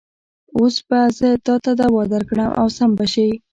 اوس 0.57 0.75
به 0.87 0.99
زه 1.17 1.29
تاته 1.45 1.71
دوا 1.81 2.03
درکړم 2.13 2.51
او 2.61 2.67
سم 2.77 2.89
به 2.97 3.05
شې. 3.13 3.29